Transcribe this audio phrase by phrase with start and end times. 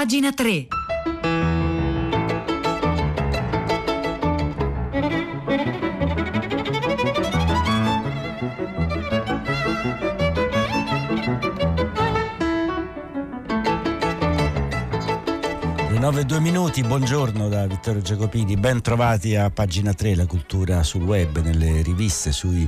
[0.00, 0.68] Pagina 3.
[15.90, 20.24] Le 9 e 2 minuti, buongiorno da Vittorio Giacopini, ben trovati a pagina 3, la
[20.24, 22.66] cultura sul web, nelle riviste, sui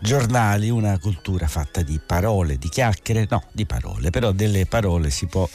[0.00, 5.24] giornali, una cultura fatta di parole, di chiacchiere, no, di parole, però delle parole si
[5.24, 5.48] può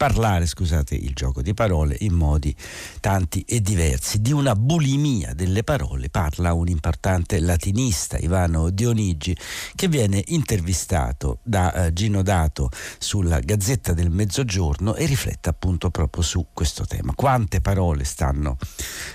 [0.00, 2.56] parlare, scusate il gioco di parole, in modi
[3.00, 4.22] tanti e diversi.
[4.22, 9.36] Di una bulimia delle parole parla un importante latinista, Ivano Dionigi,
[9.74, 16.22] che viene intervistato da eh, Gino Dato sulla Gazzetta del Mezzogiorno e riflette appunto proprio
[16.22, 17.12] su questo tema.
[17.14, 18.56] Quante parole stanno,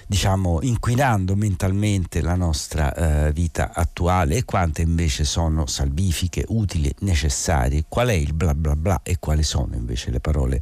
[0.06, 7.86] diciamo, inquinando mentalmente la nostra eh, vita attuale e quante invece sono salvifiche, utili, necessarie?
[7.90, 10.62] Qual è il bla bla bla e quali sono invece le parole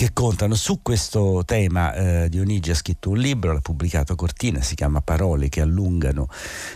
[0.00, 0.54] che contano.
[0.54, 5.02] Su questo tema eh, Dionigi ha scritto un libro, l'ha pubblicato a Cortina, si chiama
[5.02, 6.26] Parole che allungano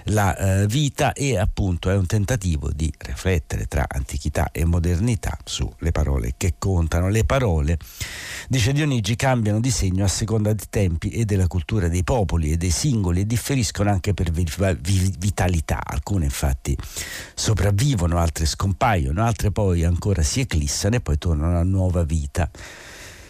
[0.08, 5.90] la eh, vita e appunto è un tentativo di riflettere tra antichità e modernità sulle
[5.90, 7.08] parole che contano.
[7.08, 7.78] Le parole,
[8.46, 12.58] dice Dionigi, cambiano di segno a seconda dei tempi e della cultura dei popoli e
[12.58, 15.80] dei singoli e differiscono anche per vitalità.
[15.82, 16.76] Alcune infatti
[17.34, 22.50] sopravvivono, altre scompaiono, altre poi ancora si eclissano e poi tornano a nuova vita.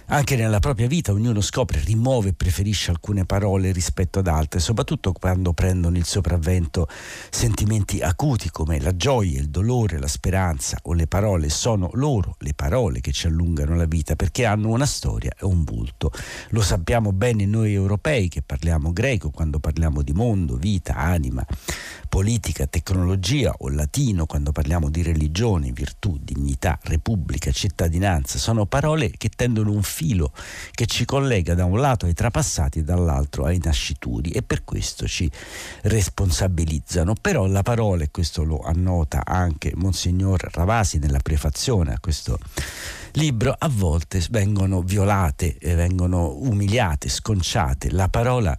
[0.09, 5.13] Anche nella propria vita ognuno scopre, rimuove e preferisce alcune parole rispetto ad altre, soprattutto
[5.13, 6.87] quando prendono il sopravvento
[7.31, 11.49] sentimenti acuti come la gioia, il dolore, la speranza o le parole.
[11.49, 15.65] Sono loro le parole che ci allungano la vita perché hanno una storia e un
[15.65, 16.13] volto.
[16.51, 21.45] Lo sappiamo bene noi europei che parliamo greco quando parliamo di mondo, vita, anima,
[22.11, 28.39] politica, tecnologia o latino quando parliamo di religione, virtù, dignità, repubblica, cittadinanza.
[28.39, 30.33] Sono parole che tendono un filo
[30.73, 35.07] che ci collega da un lato ai trapassati e dall'altro ai nascituri e per questo
[35.07, 35.31] ci
[35.83, 37.15] responsabilizzano.
[37.21, 42.39] Però la parola, e questo lo annota anche Monsignor Ravasi nella prefazione a questo
[43.13, 47.93] libro, a volte vengono violate, vengono umiliate, sconciate.
[47.93, 48.59] La parola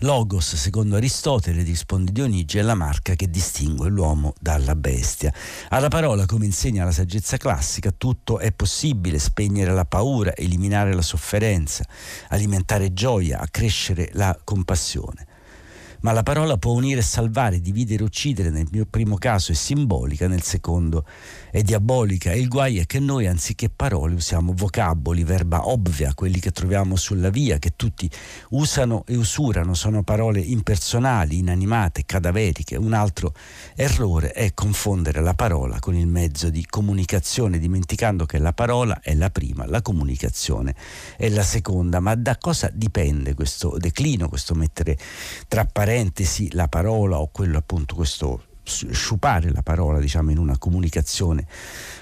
[0.00, 5.32] Logos, secondo Aristotele, risponde Dionigi, è la marca che distingue l'uomo dalla bestia.
[5.70, 11.02] Alla parola, come insegna la saggezza classica, tutto è possibile, spegnere la paura, eliminare la
[11.02, 11.84] sofferenza,
[12.28, 15.34] alimentare gioia, accrescere la compassione
[16.06, 20.42] ma la parola può unire salvare, dividere uccidere, nel mio primo caso è simbolica, nel
[20.42, 21.04] secondo
[21.50, 26.38] è diabolica e il guai è che noi anziché parole usiamo vocaboli, verba ovvia, quelli
[26.38, 28.08] che troviamo sulla via, che tutti
[28.50, 32.76] usano e usurano, sono parole impersonali, inanimate, cadaveriche.
[32.76, 33.34] Un altro
[33.74, 39.12] errore è confondere la parola con il mezzo di comunicazione, dimenticando che la parola è
[39.14, 40.72] la prima, la comunicazione
[41.16, 41.98] è la seconda.
[41.98, 44.96] Ma da cosa dipende questo declino, questo mettere
[45.48, 45.64] tra
[45.96, 51.46] parentesi la parola o quello appunto questo sciupare la parola diciamo in una comunicazione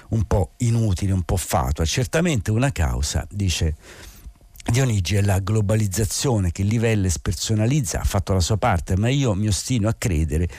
[0.09, 1.85] un po' inutile, un po' fatua.
[1.85, 3.75] Certamente una causa, dice
[4.65, 9.33] Dionigi, è la globalizzazione che livella e spersonalizza, ha fatto la sua parte, ma io
[9.33, 10.49] mi ostino a credere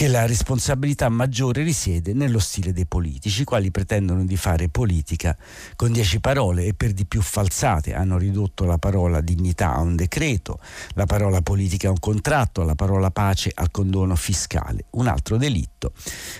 [0.00, 5.36] che la responsabilità maggiore risiede nello stile dei politici, i quali pretendono di fare politica
[5.76, 7.92] con dieci parole e per di più falsate.
[7.92, 10.58] Hanno ridotto la parola dignità a un decreto,
[10.94, 14.86] la parola politica a un contratto, la parola pace al condono fiscale.
[14.92, 15.92] Un altro delitto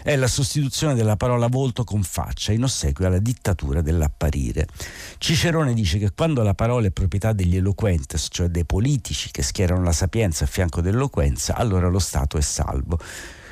[0.03, 4.69] è la sostituzione della parola volto con faccia in ossequio alla dittatura dell'apparire.
[5.19, 9.83] Cicerone dice che quando la parola è proprietà degli eloquentes, cioè dei politici che schierano
[9.83, 12.99] la sapienza a fianco dell'eloquenza, allora lo Stato è salvo.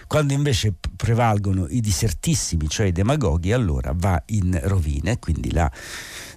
[0.09, 5.71] Quando invece prevalgono i disertissimi, cioè i demagoghi, allora va in rovina e quindi la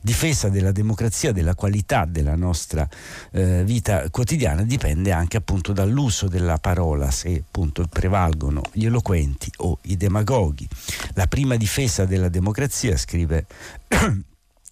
[0.02, 2.88] difesa della democrazia, della qualità della nostra
[3.32, 9.80] eh, vita quotidiana dipende anche appunto dall'uso della parola, se appunto prevalgono gli eloquenti o
[9.84, 10.68] i demagoghi.
[11.14, 13.46] La prima difesa della democrazia, scrive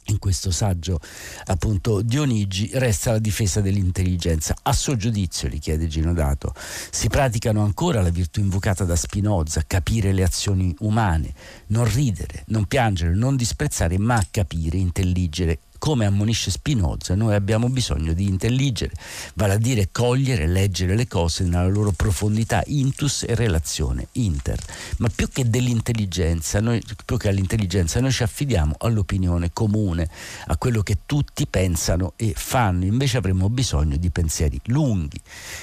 [0.10, 1.00] in questo saggio
[1.46, 4.56] appunto Dionigi resta la difesa dell'intelligenza.
[4.64, 10.12] A suo giudizio, gli chiede Ginodato, si praticano ancora la virtù invocata da Spinoza, capire
[10.12, 11.34] le azioni umane,
[11.68, 18.14] non ridere, non piangere, non disprezzare, ma capire, intelligere come ammonisce Spinoza, noi abbiamo bisogno
[18.14, 18.94] di intelligere,
[19.34, 24.60] vale a dire cogliere, leggere le cose nella loro profondità, intus e relazione, inter.
[24.98, 30.08] Ma più che dell'intelligenza, noi, più che all'intelligenza, noi ci affidiamo all'opinione comune,
[30.48, 32.86] a quello che tutti pensano e fanno.
[32.86, 35.20] Invece avremmo bisogno di pensieri lunghi,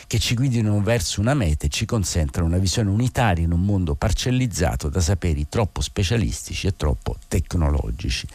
[0.06, 3.94] che ci guidino verso una meta e ci consentano una visione unitaria in un mondo
[3.94, 8.26] parcellizzato da saperi troppo specialistici e troppo tecnologici.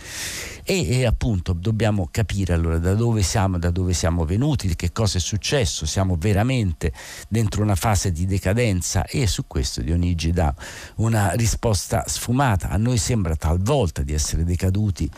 [0.63, 5.17] E, e, appunto dobbiamo capire allora da dove siamo, da dove siamo venuti, che cosa
[5.17, 6.91] è successo, siamo veramente
[7.29, 10.53] dentro una fase di decadenza e su questo Dionigi dà
[10.95, 12.69] una risposta sfumata.
[12.69, 15.09] A noi sembra talvolta di essere decaduti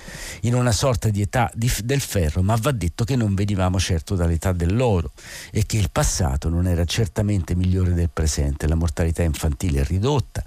[0.42, 4.16] in una sorta di età di, del ferro, ma va detto che non venivamo certo
[4.16, 5.12] dall'età dell'oro
[5.52, 10.44] e che il passato non era certamente migliore del presente, la mortalità infantile è ridotta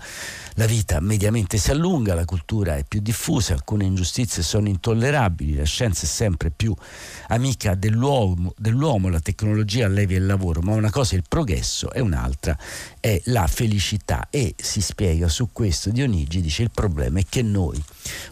[0.57, 5.65] la vita mediamente si allunga, la cultura è più diffusa, alcune ingiustizie sono intollerabili, la
[5.65, 6.75] scienza è sempre più
[7.29, 12.01] amica dell'uomo, dell'uomo la tecnologia allevia il lavoro, ma una cosa è il progresso e
[12.01, 12.57] un'altra
[13.01, 14.29] è la felicità.
[14.31, 17.83] E si spiega su questo Dionigi dice il problema è che noi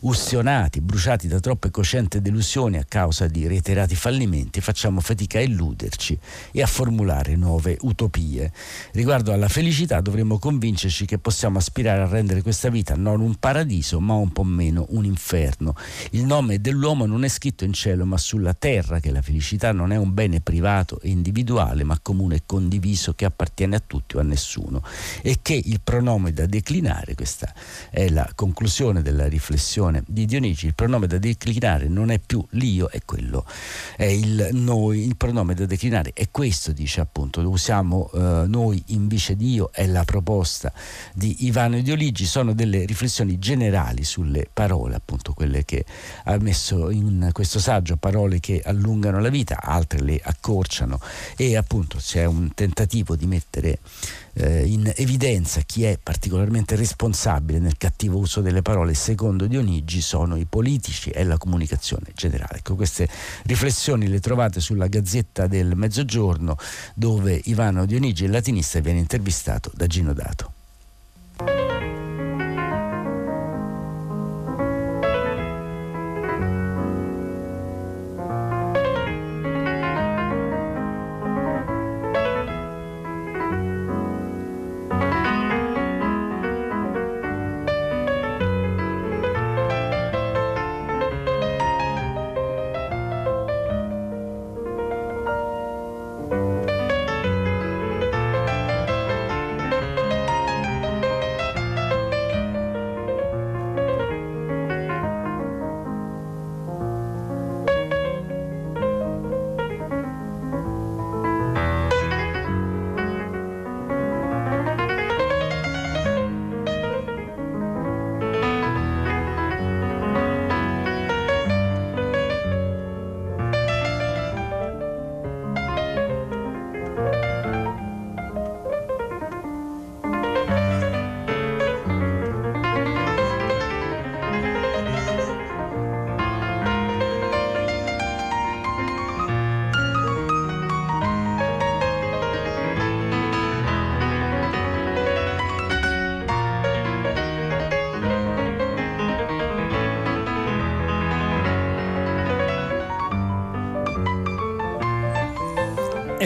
[0.01, 6.19] ustionati, bruciati da troppe coscienti delusioni a causa di reiterati fallimenti facciamo fatica a illuderci
[6.53, 8.53] e a formulare nuove utopie.
[8.93, 14.01] Riguardo alla felicità dovremmo convincerci che possiamo aspirare a rendere questa vita non un paradiso
[14.01, 15.75] ma un po' meno un inferno.
[16.11, 19.93] Il nome dell'uomo non è scritto in cielo ma sulla terra che la felicità non
[19.93, 24.21] è un bene privato e individuale ma comune e condiviso che appartiene a tutti o
[24.21, 24.83] a nessuno
[25.23, 27.53] e che il pronome da declinare, questa
[27.91, 29.63] è la conclusione della riflessione
[30.07, 33.45] di Dionigi, il pronome da declinare non è più l'io, è quello,
[33.97, 38.83] è il noi, il pronome da declinare è questo, dice appunto, lo usiamo eh, noi
[38.89, 40.73] invece di io, è la proposta
[41.15, 45.85] di Ivano Dioligi, sono delle riflessioni generali sulle parole, appunto quelle che
[46.25, 51.01] ha messo in questo saggio, parole che allungano la vita, altre le accorciano
[51.37, 53.79] e appunto c'è un tentativo di mettere
[54.35, 60.37] eh, in evidenza chi è particolarmente responsabile nel cattivo uso delle parole, secondo Dionigi, sono
[60.37, 62.59] i politici e la comunicazione generale.
[62.59, 63.09] Ecco, queste
[63.45, 66.57] riflessioni le trovate sulla Gazzetta del Mezzogiorno,
[66.95, 71.94] dove Ivano Dionigi, il latinista, viene intervistato da Gino Dato.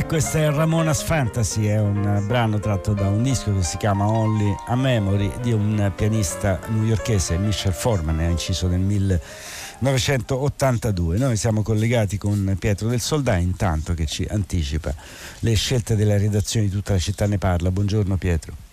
[0.09, 4.57] Questo è Ramona's Fantasy, è un brano tratto da un disco che si chiama Only
[4.69, 11.19] a Memory di un pianista newyorkese, Michel Forman, ha inciso nel 1982.
[11.19, 14.95] Noi siamo collegati con Pietro del Soldà intanto che ci anticipa
[15.41, 17.71] le scelte della redazione di tutta la città ne parla.
[17.71, 18.68] Buongiorno Pietro.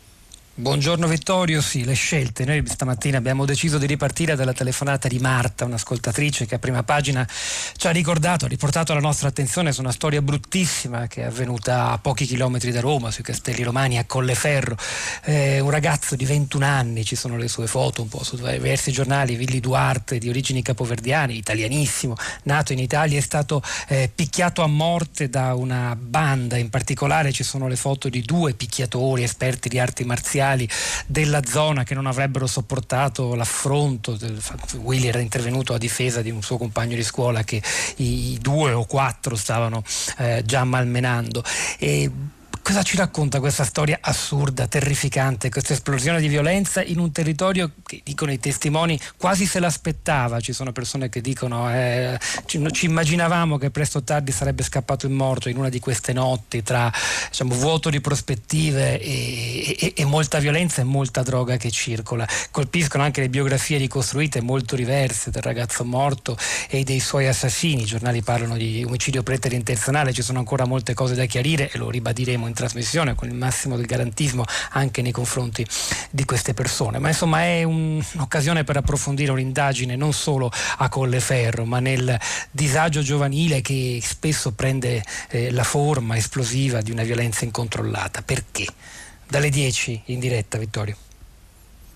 [0.57, 2.45] Buongiorno Vittorio, sì, le scelte.
[2.45, 7.27] Noi stamattina abbiamo deciso di ripartire dalla telefonata di Marta, un'ascoltatrice che a prima pagina
[7.75, 11.89] ci ha ricordato, ha riportato la nostra attenzione su una storia bruttissima che è avvenuta
[11.91, 14.77] a pochi chilometri da Roma, sui Castelli Romani, a Colleferro.
[15.25, 18.93] Eh, un ragazzo di 21 anni, ci sono le sue foto un po' su diversi
[18.93, 24.67] giornali, Villi Duarte, di origini capoverdiane, italianissimo, nato in Italia, è stato eh, picchiato a
[24.67, 29.79] morte da una banda, in particolare ci sono le foto di due picchiatori esperti di
[29.79, 30.67] arti marziali ufficiali
[31.07, 34.17] della zona che non avrebbero sopportato l'affronto.
[34.75, 37.61] Willy era intervenuto a difesa di un suo compagno di scuola che
[37.97, 39.83] i due o quattro stavano
[40.17, 41.43] eh, già malmenando.
[41.79, 42.11] E
[42.65, 48.01] Cosa ci racconta questa storia assurda, terrificante, questa esplosione di violenza in un territorio che
[48.03, 50.39] dicono i testimoni quasi se l'aspettava?
[50.39, 52.17] Ci sono persone che dicono eh,
[52.47, 56.11] ci, ci, immaginavamo che presto o tardi sarebbe scappato in morto in una di queste
[56.11, 56.91] notti tra
[57.29, 62.27] diciamo, vuoto di prospettive e, e, e molta violenza e molta droga che circola.
[62.49, 66.35] Colpiscono anche le biografie ricostruite molto diverse del ragazzo morto
[66.67, 67.83] e dei suoi assassini.
[67.83, 71.91] I giornali parlano di omicidio preterintenzionale, ci sono ancora molte cose da chiarire e lo
[71.91, 75.65] ribadiremo in trasmissione con il massimo del garantismo anche nei confronti
[76.09, 76.97] di queste persone.
[76.97, 82.19] Ma insomma è un, un'occasione per approfondire un'indagine non solo a Colleferro, ma nel
[82.49, 88.23] disagio giovanile che spesso prende eh, la forma esplosiva di una violenza incontrollata.
[88.23, 88.65] Perché?
[89.27, 91.04] Dalle 10 in diretta, Vittorio.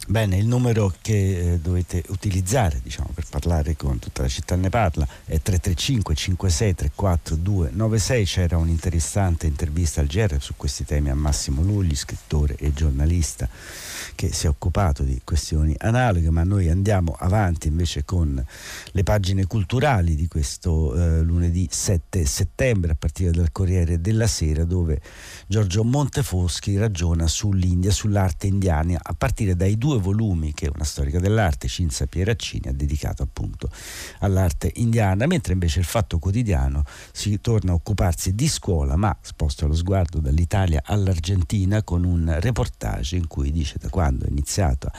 [0.10, 4.70] Bene, il numero che eh, dovete utilizzare diciamo, per parlare con tutta la città ne
[4.70, 8.26] parla è 335 56 34 296.
[8.26, 13.48] C'era un'interessante intervista al GR su questi temi a Massimo Lugli, scrittore e giornalista
[14.20, 18.46] che si è occupato di questioni analoghe, ma noi andiamo avanti invece con
[18.92, 24.66] le pagine culturali di questo eh, lunedì 7 settembre a partire dal Corriere della Sera
[24.66, 25.00] dove
[25.48, 31.70] Giorgio Montefoschi ragiona sull'India, sull'arte indiana a partire dai due volumi che una storica dell'arte,
[31.70, 33.70] Cinzia Pieraccini, ha dedicato appunto
[34.20, 36.84] all'arte indiana, mentre invece il Fatto Quotidiano
[37.14, 43.16] si torna a occuparsi di scuola, ma sposta lo sguardo dall'Italia all'Argentina con un reportage
[43.16, 44.92] in cui dice da quando quando è iniziata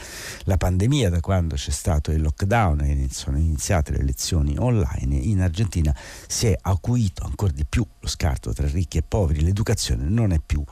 [0.44, 5.40] la pandemia, da quando c'è stato il lockdown e sono iniziate le lezioni online, in
[5.40, 5.94] Argentina
[6.28, 10.40] si è acuito ancora di più lo scarto tra ricchi e poveri, l'educazione non è
[10.44, 10.62] più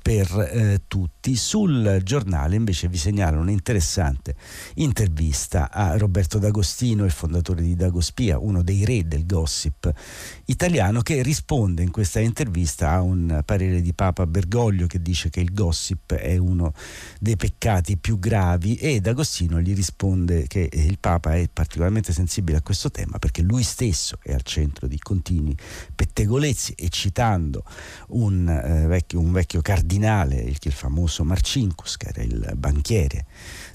[0.00, 1.34] per eh, tutti.
[1.34, 4.34] Sul giornale invece vi segnalo un'interessante
[4.74, 9.92] intervista a Roberto D'Agostino, il fondatore di Dagospia, uno dei re del gossip
[10.46, 15.40] italiano, che risponde in questa intervista a un parere di Papa Bergoglio che dice che
[15.40, 16.72] il gossip è uno
[17.18, 22.58] dei peccati reati più gravi ed Agostino gli risponde che il Papa è particolarmente sensibile
[22.58, 25.56] a questo tema perché lui stesso è al centro di continui
[25.94, 27.64] pettegolezzi e citando
[28.08, 33.26] un, eh, vecchio, un vecchio, cardinale, il, il famoso Marcinkus, che era il banchiere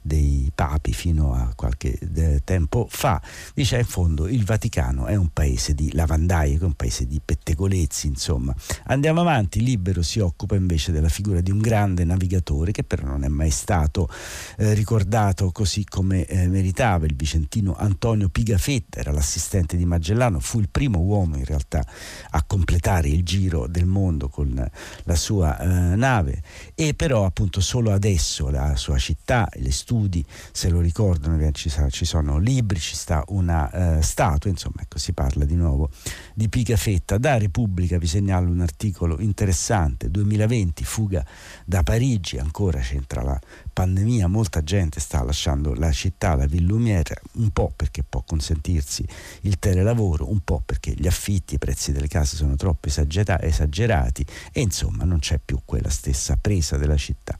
[0.03, 3.21] dei papi fino a qualche eh, tempo fa,
[3.53, 8.07] dice in fondo il Vaticano è un paese di lavandaie, è un paese di pettegolezzi,
[8.07, 8.53] insomma.
[8.87, 13.23] Andiamo avanti, Libero si occupa invece della figura di un grande navigatore che però non
[13.23, 14.09] è mai stato
[14.57, 20.59] eh, ricordato così come eh, meritava, il vicentino Antonio Pigafetta, era l'assistente di Magellano, fu
[20.59, 21.83] il primo uomo in realtà
[22.31, 24.69] a completare il giro del mondo con
[25.03, 26.41] la sua eh, nave.
[26.75, 31.71] E però appunto solo adesso la sua città, le studi studi, se lo ricordano, ci,
[31.89, 35.89] ci sono libri, ci sta una eh, statua, insomma ecco, si parla di nuovo
[36.33, 37.19] di Pigafetta.
[37.19, 41.23] Da Repubblica vi segnalo un articolo interessante, 2020, fuga
[41.63, 43.39] da Parigi, ancora c'entra la
[43.71, 49.05] pandemia, molta gente sta lasciando la città, la Ville Lumière, un po' perché può consentirsi
[49.41, 54.61] il telelavoro, un po' perché gli affitti, i prezzi delle case sono troppo esagerati e
[54.61, 57.37] insomma non c'è più quella stessa presa della città,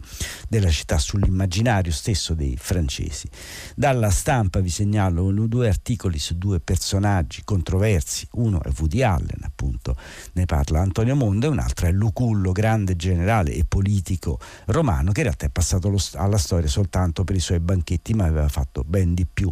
[0.48, 3.30] della città sull'immaginario stesso dei francesi.
[3.76, 9.96] Dalla stampa vi segnalo due articoli su due personaggi controversi, uno è Woody Allen, appunto,
[10.34, 15.20] ne parla Antonio Mondo, e un altro è Lucullo, grande generale e politico romano che
[15.20, 19.14] in realtà è passato alla storia soltanto per i suoi banchetti, ma aveva fatto ben
[19.14, 19.52] di più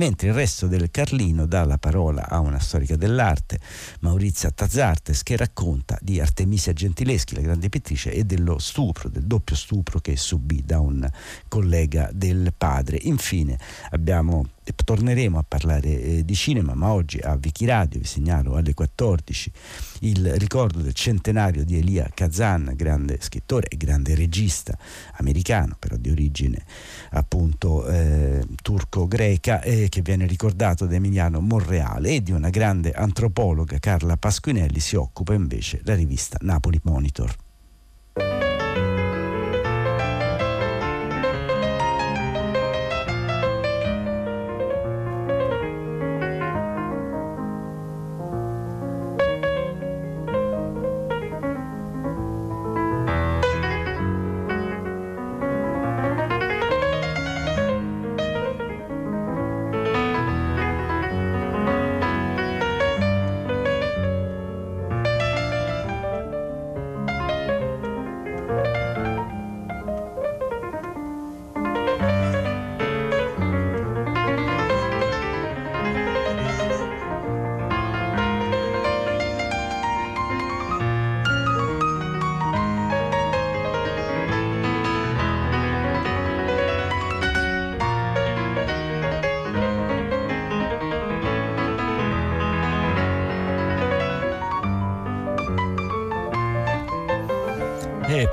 [0.00, 3.60] mentre il resto del Carlino dà la parola a una storica dell'arte,
[4.00, 9.54] Maurizia Tazzartes, che racconta di Artemisia Gentileschi, la grande pittrice, e dello stupro, del doppio
[9.54, 11.06] stupro che subì da un
[11.48, 12.96] collega del padre.
[13.02, 13.58] Infine
[13.90, 18.74] abbiamo torneremo a parlare eh, di cinema, ma oggi a Vichi Radio vi segnalo alle
[18.74, 19.52] 14
[20.00, 24.76] il ricordo del centenario di Elia Kazan, grande scrittore e grande regista
[25.16, 26.64] americano, però di origine
[27.10, 33.78] appunto eh, turco-greca, eh, che viene ricordato da Emiliano Monreale e di una grande antropologa,
[33.78, 37.34] Carla Pasquinelli, si occupa invece la rivista Napoli Monitor.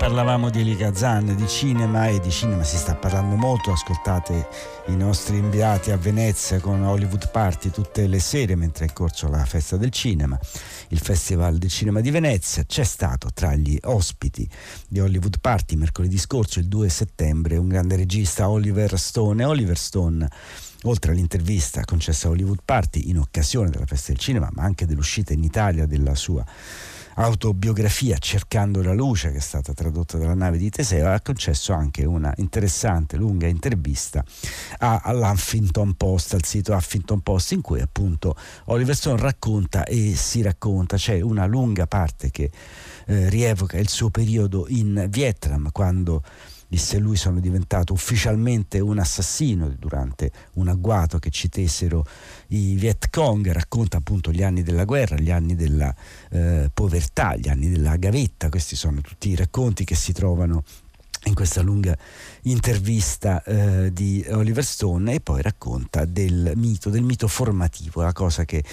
[0.08, 4.48] Parlavamo di Eli Kazan, di cinema e di cinema si sta parlando molto, ascoltate
[4.86, 9.28] i nostri inviati a Venezia con Hollywood Party tutte le sere mentre è in corso
[9.28, 10.40] la festa del cinema,
[10.90, 12.64] il Festival del Cinema di Venezia.
[12.64, 14.50] C'è stato tra gli ospiti
[14.88, 19.44] di Hollywood Party mercoledì scorso, il 2 settembre, un grande regista Oliver Stone.
[19.44, 20.26] Oliver Stone
[20.84, 25.34] oltre all'intervista concessa a Hollywood Party in occasione della festa del cinema, ma anche dell'uscita
[25.34, 26.46] in Italia della sua
[27.18, 32.06] autobiografia Cercando la luce che è stata tradotta dalla nave di Teseo ha concesso anche
[32.06, 34.24] una interessante lunga intervista
[34.80, 40.98] all'Huffington Post al sito Huffington Post in cui appunto Oliver Stone racconta e si racconta.
[40.98, 42.52] C'è una lunga parte che
[43.06, 46.24] eh, rievoca il suo periodo in Vietnam quando
[46.68, 52.06] disse lui sono diventato ufficialmente un assassino durante un agguato che ci tesero
[52.48, 55.94] i Viet Cong, racconta appunto gli anni della guerra, gli anni della
[56.32, 60.64] eh, povertà, gli anni della gavetta, questi sono tutti i racconti che si trovano
[61.24, 61.98] in questa lunga
[62.44, 65.16] intervista eh, di Oliver Stone.
[65.16, 68.64] E poi racconta del mito, del mito formativo, la cosa che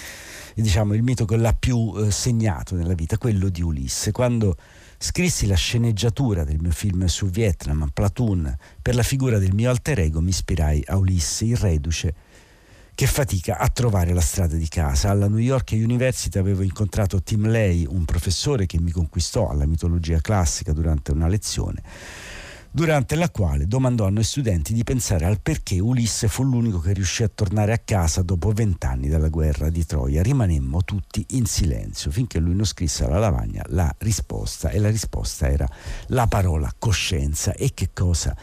[0.55, 4.11] diciamo il mito che l'ha più eh, segnato nella vita, quello di Ulisse.
[4.11, 4.55] Quando
[4.97, 9.99] Scrissi la sceneggiatura del mio film su Vietnam, Platoon, per la figura del mio alter
[9.99, 12.13] ego mi ispirai a Ulisse, il reduce,
[12.95, 15.09] che fatica a trovare la strada di casa.
[15.09, 20.21] Alla New York University avevo incontrato Tim Lay, un professore che mi conquistò alla mitologia
[20.21, 21.83] classica durante una lezione
[22.75, 26.91] durante la quale domandò a noi studenti di pensare al perché Ulisse fu l'unico che
[26.91, 30.21] riuscì a tornare a casa dopo vent'anni dalla guerra di Troia.
[30.21, 35.47] Rimanemmo tutti in silenzio finché lui non scrisse alla lavagna la risposta e la risposta
[35.47, 35.65] era
[36.07, 38.35] la parola coscienza e che cosa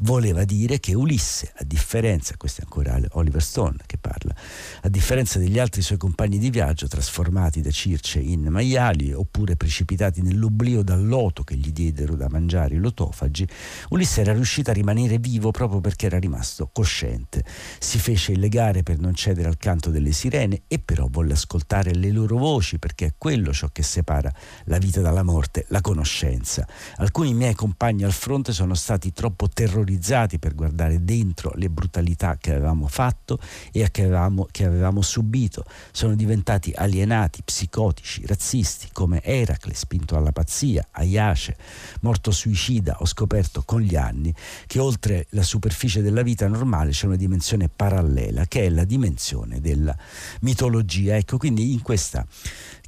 [0.00, 4.34] voleva dire che Ulisse, a differenza, questo è ancora Oliver Stone che parla,
[4.82, 10.22] a differenza degli altri suoi compagni di viaggio trasformati da circe in maiali oppure precipitati
[10.22, 13.46] nell'oblio dal loto che gli diedero da mangiare i lotofagi,
[13.90, 17.44] Ulisse era riuscito a rimanere vivo proprio perché era rimasto cosciente.
[17.78, 22.10] Si fece illegare per non cedere al canto delle sirene e però volle ascoltare le
[22.10, 24.32] loro voci perché è quello ciò che separa
[24.64, 26.66] la vita dalla morte, la conoscenza.
[26.96, 32.36] Alcuni miei compagni al fronte sono stati troppo terrorizzati terrorizzati per guardare dentro le brutalità
[32.38, 33.38] che avevamo fatto
[33.72, 35.64] e che avevamo, che avevamo subito.
[35.90, 41.56] Sono diventati alienati, psicotici, razzisti, come Eracle, spinto alla pazzia, Ayace,
[42.02, 42.96] morto suicida.
[43.00, 44.32] Ho scoperto con gli anni
[44.66, 49.60] che oltre la superficie della vita normale c'è una dimensione parallela, che è la dimensione
[49.60, 49.96] della
[50.42, 51.16] mitologia.
[51.16, 52.24] Ecco, quindi in questa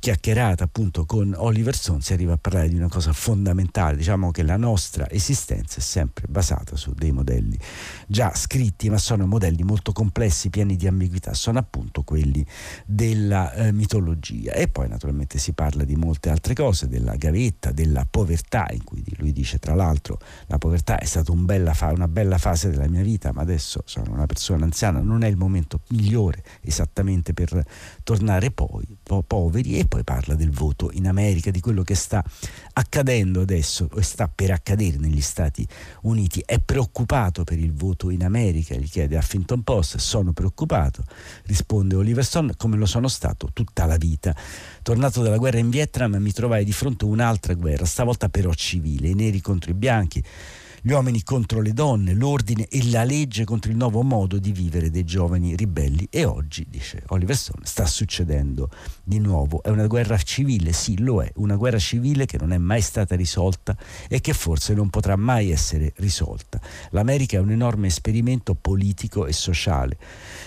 [0.02, 4.42] chiacchierata appunto con Oliver Stone si arriva a parlare di una cosa fondamentale, diciamo che
[4.42, 7.56] la nostra esistenza è sempre basata su dei modelli
[8.08, 12.44] già scritti, ma sono modelli molto complessi, pieni di ambiguità, sono appunto quelli
[12.84, 14.54] della eh, mitologia.
[14.54, 19.04] E poi naturalmente si parla di molte altre cose, della gavetta, della povertà, in cui
[19.18, 22.88] lui dice tra l'altro la povertà è stata un bella fa- una bella fase della
[22.88, 27.64] mia vita, ma adesso sono una persona anziana, non è il momento migliore esattamente per
[28.02, 29.78] tornare poi po- poveri.
[29.78, 32.24] E poi parla del voto in America, di quello che sta
[32.72, 35.68] accadendo adesso o sta per accadere negli Stati
[36.04, 36.42] Uniti.
[36.46, 41.04] È preoccupato per il voto in America, gli chiede Huffington Post, sono preoccupato,
[41.44, 44.34] risponde Oliver Stone, come lo sono stato tutta la vita.
[44.80, 49.08] Tornato dalla guerra in Vietnam mi trovai di fronte a un'altra guerra, stavolta però civile,
[49.08, 50.24] i neri contro i bianchi
[50.84, 54.90] gli uomini contro le donne, l'ordine e la legge contro il nuovo modo di vivere
[54.90, 56.08] dei giovani ribelli.
[56.10, 58.68] E oggi, dice Oliver Stone, sta succedendo
[59.04, 59.62] di nuovo.
[59.62, 63.14] È una guerra civile, sì, lo è, una guerra civile che non è mai stata
[63.14, 63.76] risolta
[64.08, 66.60] e che forse non potrà mai essere risolta.
[66.90, 69.96] L'America è un enorme esperimento politico e sociale.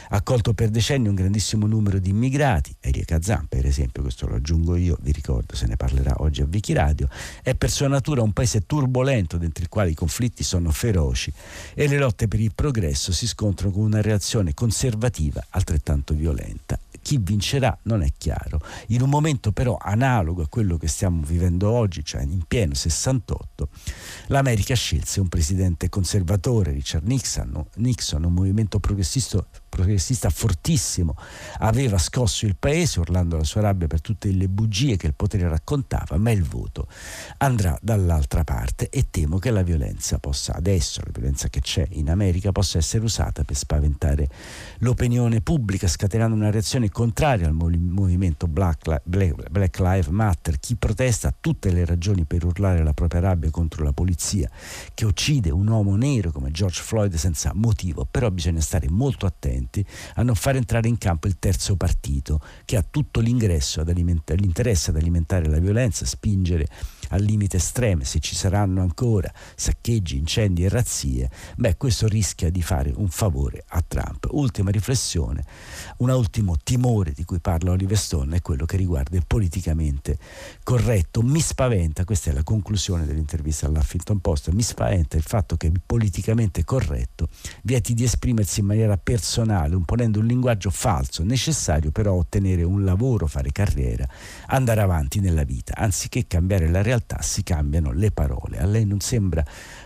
[0.09, 4.35] Ha accolto per decenni un grandissimo numero di immigrati, Elie Kazan per esempio, questo lo
[4.35, 7.07] aggiungo io, vi ricordo, se ne parlerà oggi a Vichi Radio,
[7.41, 11.31] è per sua natura un paese turbolento dentro il quale i conflitti conflitti sono feroci
[11.73, 16.79] e le lotte per il progresso si scontrano con una reazione conservativa altrettanto violenta.
[17.01, 18.59] Chi vincerà non è chiaro.
[18.87, 23.69] In un momento però analogo a quello che stiamo vivendo oggi, cioè in pieno 68,
[24.27, 31.17] l'America scelse un presidente conservatore, Richard Nixon, Nixon un movimento progressista progressista fortissimo,
[31.59, 35.49] aveva scosso il paese urlando la sua rabbia per tutte le bugie che il potere
[35.49, 36.87] raccontava, ma il voto
[37.39, 42.09] andrà dall'altra parte e temo che la violenza possa adesso, la violenza che c'è in
[42.09, 44.29] America, possa essere usata per spaventare
[44.77, 50.57] l'opinione pubblica, scatenando una reazione contraria al movimento Black, Black Lives Matter.
[50.57, 54.49] Chi protesta ha tutte le ragioni per urlare la propria rabbia contro la polizia
[54.93, 59.63] che uccide un uomo nero come George Floyd senza motivo, però bisogna stare molto attenti
[59.65, 63.81] attenti a non far entrare in campo il terzo partito che ha tutto l'ingresso
[64.39, 66.67] l'interesse ad alimentare la violenza, spingere
[67.15, 72.61] al limite estreme, se ci saranno ancora saccheggi, incendi e razzie, beh questo rischia di
[72.61, 74.27] fare un favore a Trump.
[74.31, 75.43] Ultima riflessione,
[75.97, 80.17] un ultimo timore di cui parla Oliver Stone è quello che riguarda il politicamente
[80.63, 81.21] corretto.
[81.21, 85.81] Mi spaventa, questa è la conclusione dell'intervista all'Huffington Post, mi spaventa il fatto che il
[85.85, 87.29] politicamente corretto
[87.63, 93.27] vieti di esprimersi in maniera personale, imponendo un linguaggio falso, necessario però ottenere un lavoro,
[93.27, 94.07] fare carriera,
[94.47, 95.75] andare avanti nella vita.
[95.75, 98.57] Anziché cambiare la realtà si cambiano le parole.
[98.59, 99.43] A lei non sembra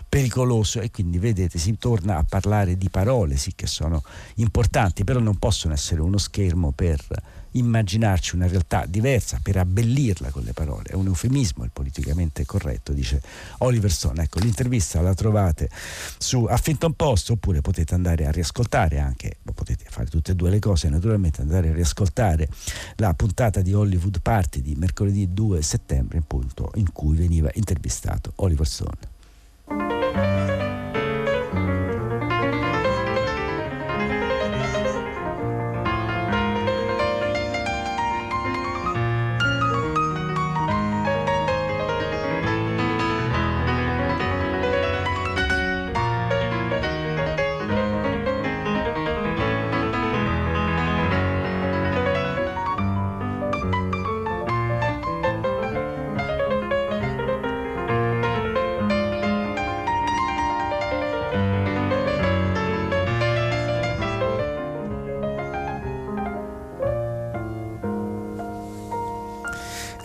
[0.07, 4.01] pericoloso e quindi vedete si torna a parlare di parole sì che sono
[4.35, 6.99] importanti però non possono essere uno schermo per
[7.51, 10.89] immaginarci una realtà diversa, per abbellirla con le parole.
[10.89, 13.21] È un eufemismo il politicamente corretto, dice
[13.59, 14.23] Oliver Stone.
[14.23, 15.69] Ecco, l'intervista la trovate
[16.17, 20.59] su Huffington Post oppure potete andare a riascoltare anche, potete fare tutte e due le
[20.59, 22.47] cose, naturalmente andare a riascoltare
[22.95, 28.67] la puntata di Hollywood Party di mercoledì 2 settembre, appunto, in cui veniva intervistato Oliver
[28.67, 30.58] Stone.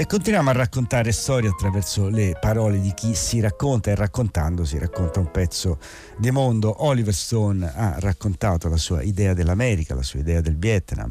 [0.05, 4.77] E continuiamo a raccontare storie attraverso le parole di chi si racconta e raccontando si
[4.77, 5.79] racconta un pezzo
[6.19, 6.85] di mondo.
[6.85, 11.11] Oliver Stone ha raccontato la sua idea dell'America, la sua idea del Vietnam,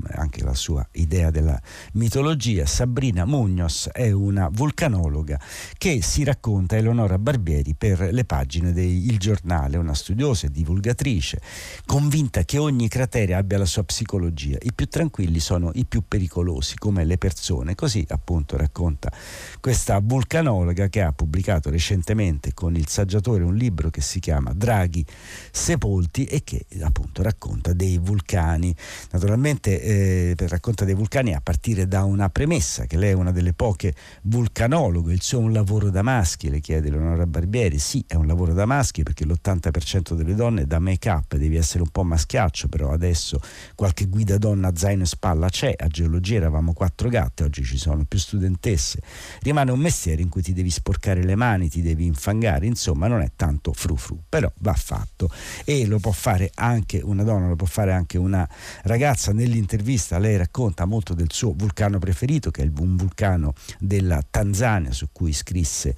[0.53, 1.59] la sua idea della
[1.93, 2.65] mitologia.
[2.65, 5.39] Sabrina Munoz è una vulcanologa
[5.77, 11.41] che si racconta Eleonora Barbieri per le pagine del Giornale, una studiosa e divulgatrice,
[11.85, 14.57] convinta che ogni cratere abbia la sua psicologia.
[14.61, 17.73] I più tranquilli sono i più pericolosi, come le persone.
[17.73, 19.11] Così appunto racconta
[19.59, 25.03] questa vulcanologa che ha pubblicato recentemente con il saggiatore un libro che si chiama Draghi
[25.51, 28.75] sepolti e che appunto racconta dei vulcani.
[29.11, 33.53] Naturalmente eh, racconta dei vulcani a partire da una premessa che lei è una delle
[33.53, 38.15] poche vulcanologhe, il suo è un lavoro da maschi, le chiede Leonora Barbieri, sì è
[38.15, 42.03] un lavoro da maschi perché l'80% delle donne da make up devi essere un po'
[42.03, 43.39] maschiaccio, però adesso
[43.75, 48.03] qualche guida donna zaino e spalla c'è, a geologia eravamo quattro gatte, oggi ci sono
[48.05, 48.99] più studentesse.
[49.41, 53.21] Rimane un mestiere in cui ti devi sporcare le mani, ti devi infangare, insomma non
[53.21, 55.29] è tanto frufru, però va fatto
[55.65, 58.47] e lo può fare anche una donna, lo può fare anche una
[58.83, 59.31] ragazza.
[59.31, 65.07] Nell'intervista lei racconta molto del suo vulcano preferito, che è un vulcano della Tanzania, su
[65.11, 65.95] cui scrisse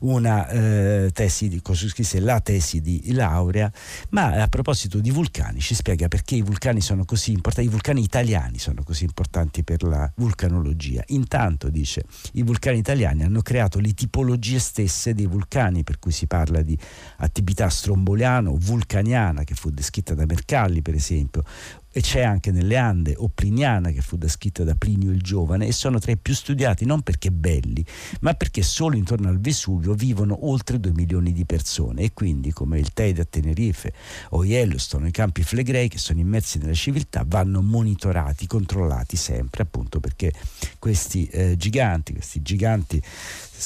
[0.00, 3.70] una eh, tesi di, scrisse la tesi di laurea,
[4.10, 8.02] ma a proposito di vulcani ci spiega perché i vulcani sono così importanti, i vulcani
[8.02, 11.02] italiani sono così importanti per la vulcanologia.
[11.08, 16.26] Intanto dice i vulcani italiani hanno creato le tipologie stesse dei vulcani, per cui si
[16.26, 16.78] parla di
[17.18, 21.44] attività stromboliano, vulcaniana, che fu descritta da Mercalli per esempio,
[21.98, 25.72] e c'è anche nelle Ande o Pliniana che fu descritta da Plinio il Giovane e
[25.72, 27.84] sono tra i più studiati non perché belli,
[28.20, 32.02] ma perché solo intorno al Vesuvio vivono oltre 2 milioni di persone.
[32.02, 33.92] E quindi come il Teide a Tenerife
[34.30, 39.98] o Yellowstone, i campi flegrei che sono immersi nella civiltà vanno monitorati, controllati sempre appunto
[39.98, 40.32] perché
[40.78, 43.02] questi eh, giganti, questi giganti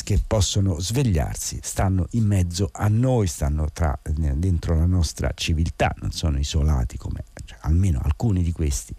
[0.04, 6.12] che possono svegliarsi, stanno in mezzo a noi, stanno tra, dentro la nostra civiltà, non
[6.12, 7.24] sono isolati come
[7.62, 8.94] almeno alcuni di questi.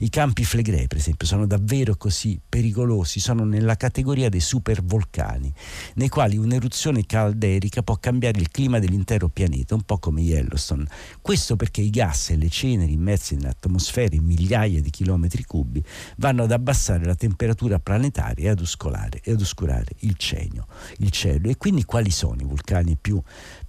[0.00, 5.52] I campi flegrei, per esempio, sono davvero così pericolosi, sono nella categoria dei supervulcani,
[5.94, 10.86] nei quali un'eruzione calderica può cambiare il clima dell'intero pianeta, un po' come Yellowstone.
[11.20, 15.82] Questo perché i gas e le ceneri immersi nell'atmosfera in migliaia di chilometri cubi
[16.16, 20.66] vanno ad abbassare la temperatura planetaria e ad oscurare, e ad oscurare il cielo
[20.98, 21.48] il cielo.
[21.48, 23.20] E quindi quali sono i vulcani più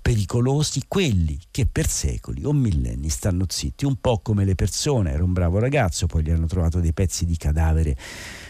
[0.02, 0.84] pericolosi?
[0.88, 5.12] Quelli che per secoli o millenni stanno zitti, un po' come le persone.
[5.12, 7.96] Era un bravo ragazzo, poi gli hanno trovato dei pezzi di cadavere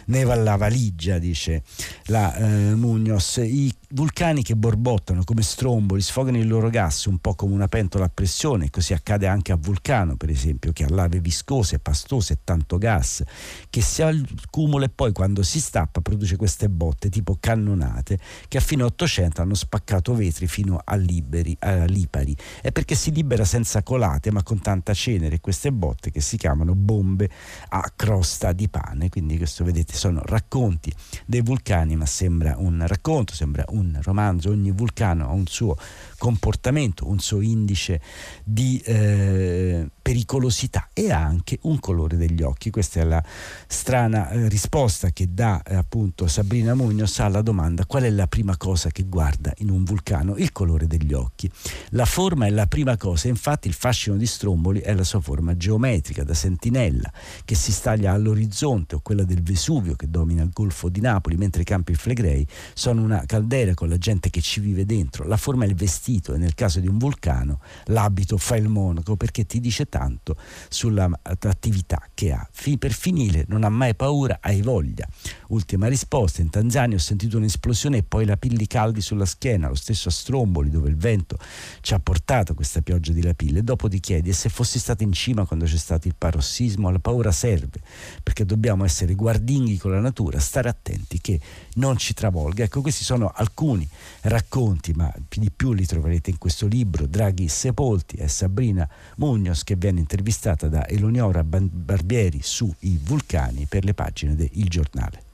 [0.06, 1.64] neva alla valigia, dice
[2.06, 3.38] la eh, Munoz.
[3.38, 8.06] I vulcani che borbottano come stromboli, sfogano il loro gas un po' come una pentola
[8.06, 12.38] a pressione, così accade anche a Vulcano, per esempio, che ha lave viscose, pastose e
[12.44, 13.24] tanto gas,
[13.70, 18.62] che si accumula e poi quando si stappa produce queste botte tipo cannonate che a
[18.62, 22.36] fine 800 hanno spaccato vetri fino a, liberi, a Lipari.
[22.62, 26.76] È perché si libera senza colate ma con tanta cenere queste botte che si chiamano
[26.76, 27.30] bombe
[27.70, 29.10] a crosta di pane.
[29.10, 30.94] Quindi questo vedete sono racconti
[31.26, 35.76] dei vulcani, ma sembra un racconto, sembra un un romanzo, ogni vulcano ha un suo
[36.18, 38.02] comportamento, un suo indice
[38.44, 42.70] di eh, pericolosità e anche un colore degli occhi.
[42.70, 43.24] Questa è la
[43.68, 48.58] strana eh, risposta che dà eh, appunto Sabrina Munoz alla domanda qual è la prima
[48.58, 50.36] cosa che guarda in un vulcano?
[50.38, 51.50] Il colore degli occhi.
[51.90, 55.56] La forma è la prima cosa, infatti il fascino di Stromboli è la sua forma
[55.56, 57.12] geometrica da sentinella
[57.46, 61.62] che si staglia all'orizzonte o quella del Vesuvio che domina il Golfo di Napoli, mentre
[61.62, 65.26] i Campi Flegrei sono una caldera con la gente che ci vive dentro.
[65.28, 69.16] La forma è il vestito e nel caso di un vulcano l'abito fa il monaco
[69.16, 70.38] perché ti dice tanto
[70.70, 72.48] sull'attività che ha.
[72.80, 75.06] Per finire non ha mai paura, hai voglia.
[75.50, 80.08] Ultima risposta, in Tanzania ho sentito un'esplosione e poi lapilli caldi sulla schiena, lo stesso
[80.08, 81.38] a Stromboli dove il vento
[81.82, 85.04] ci ha portato questa pioggia di lapille e dopo ti chiedi e se fossi stato
[85.04, 87.82] in cima quando c'è stato il parossismo, la paura serve
[88.24, 91.40] perché dobbiamo essere guardinghi con la natura, stare attenti che
[91.76, 92.64] non ci travolga.
[92.64, 93.86] Ecco, questi sono alcuni
[94.22, 99.64] racconti, ma più di più li troverete in questo libro, Draghi Sepolti, è Sabrina Mugnos
[99.64, 105.31] che viene intervistata da Eleonora Barbieri sui vulcani per le pagine del Giornale.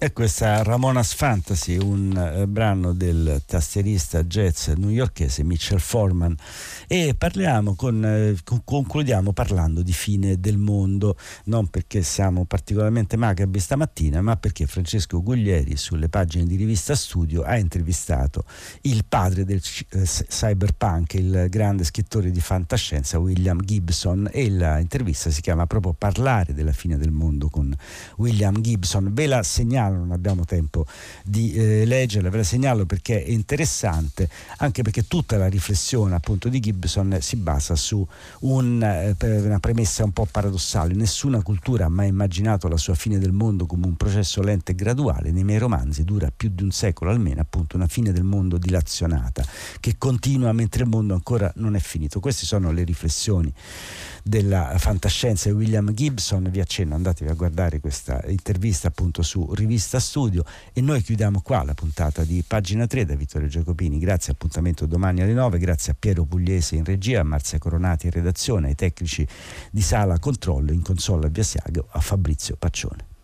[0.00, 6.36] E questa Ramona's Fantasy, un eh, brano del tastierista jazz newyorkese Mitchell Foreman.
[6.86, 13.58] E parliamo con, eh, concludiamo parlando di fine del mondo, non perché siamo particolarmente macabri
[13.58, 18.44] stamattina, ma perché Francesco Guglieri sulle pagine di rivista Studio ha intervistato
[18.82, 24.30] il padre del eh, cyberpunk, il grande scrittore di fantascienza William Gibson.
[24.32, 27.74] E l'intervista si chiama proprio Parlare della fine del mondo con
[28.18, 29.12] William Gibson.
[29.12, 30.86] Ve la segnalo segnalo, non abbiamo tempo
[31.24, 36.48] di eh, leggerla, ve la segnalo perché è interessante, anche perché tutta la riflessione appunto
[36.48, 38.06] di Gibson si basa su
[38.40, 40.94] un, eh, una premessa un po' paradossale.
[40.94, 44.74] Nessuna cultura ha mai immaginato la sua fine del mondo come un processo lento e
[44.74, 45.30] graduale.
[45.30, 49.44] Nei miei romanzi dura più di un secolo almeno, appunto una fine del mondo dilazionata
[49.80, 52.20] che continua mentre il mondo ancora non è finito.
[52.20, 53.52] Queste sono le riflessioni
[54.22, 56.48] della fantascienza di William Gibson.
[56.50, 61.62] Vi accenno, andatevi a guardare questa intervista appunto su Rivista Studio e noi chiudiamo qua
[61.64, 63.98] la puntata di pagina 3 da Vittorio Giacopini.
[63.98, 65.58] Grazie, appuntamento domani alle 9.
[65.58, 69.26] Grazie a Piero Pugliese in regia, a Marzia Coronati in redazione, ai tecnici
[69.70, 73.17] di sala controllo in console a Via Siago, a Fabrizio Paccione.